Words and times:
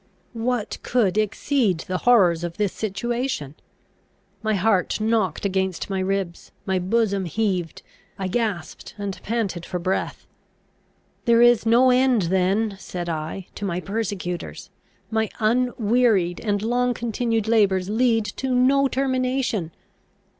What 0.33 0.79
could 0.81 1.15
exceed 1.15 1.81
the 1.81 1.99
horrors 1.99 2.43
of 2.43 2.57
this 2.57 2.73
situation? 2.73 3.53
My 4.41 4.55
heart 4.55 4.99
knocked 4.99 5.45
against 5.45 5.91
my 5.91 5.99
ribs, 5.99 6.49
my 6.65 6.79
bosom 6.79 7.25
heaved, 7.25 7.83
I 8.17 8.27
gasped 8.27 8.95
and 8.97 9.21
panted 9.21 9.63
for 9.63 9.77
breath. 9.77 10.25
"There 11.25 11.43
is 11.43 11.67
no 11.67 11.91
end 11.91 12.23
then," 12.33 12.77
said 12.79 13.09
I, 13.09 13.45
"to 13.53 13.63
my 13.63 13.79
persecutors! 13.79 14.71
My 15.11 15.29
unwearied 15.39 16.39
and 16.43 16.63
long 16.63 16.95
continued 16.95 17.47
labours 17.47 17.87
lead 17.87 18.25
to 18.37 18.49
no 18.55 18.87
termination! 18.87 19.69